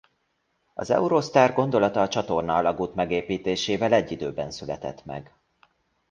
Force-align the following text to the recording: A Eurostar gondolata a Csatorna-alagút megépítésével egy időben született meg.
A 0.73 0.85
Eurostar 0.87 1.51
gondolata 1.53 2.01
a 2.01 2.07
Csatorna-alagút 2.07 2.95
megépítésével 2.95 3.93
egy 3.93 4.11
időben 4.11 4.51
született 4.51 5.05
meg. 5.05 5.35